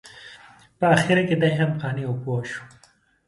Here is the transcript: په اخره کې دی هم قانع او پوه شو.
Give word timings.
په 0.79 0.85
اخره 0.95 1.21
کې 1.27 1.35
دی 1.41 1.51
هم 1.59 1.71
قانع 1.81 2.03
او 2.07 2.13
پوه 2.23 2.41
شو. 2.49 2.63